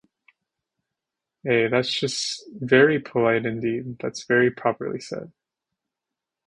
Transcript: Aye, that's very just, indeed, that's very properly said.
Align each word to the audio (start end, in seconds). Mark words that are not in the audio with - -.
Aye, 1.47 1.67
that's 1.69 1.93
very 2.53 2.97
just, 2.99 3.45
indeed, 3.45 3.99
that's 3.99 4.23
very 4.23 4.49
properly 4.49 4.99
said. 4.99 5.31